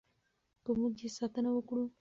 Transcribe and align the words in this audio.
که 0.63 0.71
موږ 0.79 0.93
یې 1.05 1.09
ساتنه 1.17 1.49
وکړو. 1.53 1.83